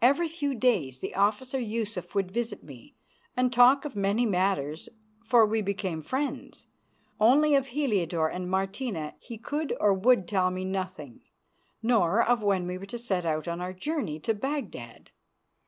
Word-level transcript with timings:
Every 0.00 0.28
few 0.28 0.54
days 0.54 1.00
the 1.00 1.16
officer 1.16 1.58
Yusuf 1.58 2.14
would 2.14 2.30
visit 2.30 2.62
me 2.62 2.94
and 3.36 3.52
talk 3.52 3.84
of 3.84 3.96
many 3.96 4.24
matters, 4.24 4.88
for 5.24 5.44
we 5.44 5.60
became 5.60 6.02
friends. 6.02 6.68
Only 7.20 7.56
of 7.56 7.66
Heliodore 7.66 8.30
and 8.30 8.48
Martina 8.48 9.14
he 9.18 9.38
could 9.38 9.74
or 9.80 9.92
would 9.92 10.28
tell 10.28 10.52
me 10.52 10.64
nothing, 10.64 11.22
nor 11.82 12.22
of 12.24 12.44
when 12.44 12.64
we 12.68 12.78
were 12.78 12.86
to 12.86 12.96
set 12.96 13.24
out 13.24 13.48
on 13.48 13.60
our 13.60 13.72
journey 13.72 14.20
to 14.20 14.34
Baghdad. 14.34 15.10